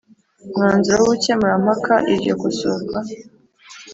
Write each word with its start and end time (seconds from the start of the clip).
Mwanzuro 0.55 0.97
w 1.01 1.05
ubukemurampaka 1.07 1.93
iryo 2.13 2.33
kosorwa 2.41 2.99